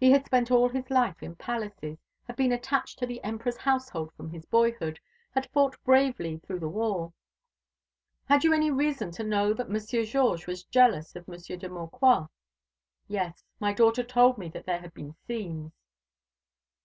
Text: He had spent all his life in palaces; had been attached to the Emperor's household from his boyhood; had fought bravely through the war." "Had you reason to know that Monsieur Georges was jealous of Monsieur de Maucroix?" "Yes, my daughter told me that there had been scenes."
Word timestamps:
He 0.00 0.10
had 0.10 0.26
spent 0.26 0.50
all 0.50 0.68
his 0.68 0.90
life 0.90 1.22
in 1.22 1.36
palaces; 1.36 1.96
had 2.26 2.34
been 2.34 2.50
attached 2.50 2.98
to 2.98 3.06
the 3.06 3.22
Emperor's 3.22 3.58
household 3.58 4.12
from 4.16 4.28
his 4.28 4.44
boyhood; 4.44 4.98
had 5.30 5.48
fought 5.52 5.76
bravely 5.84 6.38
through 6.38 6.58
the 6.58 6.68
war." 6.68 7.12
"Had 8.24 8.42
you 8.42 8.74
reason 8.74 9.12
to 9.12 9.22
know 9.22 9.52
that 9.52 9.70
Monsieur 9.70 10.02
Georges 10.04 10.48
was 10.48 10.64
jealous 10.64 11.14
of 11.14 11.28
Monsieur 11.28 11.54
de 11.56 11.68
Maucroix?" 11.68 12.26
"Yes, 13.06 13.44
my 13.60 13.72
daughter 13.72 14.02
told 14.02 14.38
me 14.38 14.48
that 14.48 14.66
there 14.66 14.80
had 14.80 14.92
been 14.92 15.12
scenes." 15.12 15.72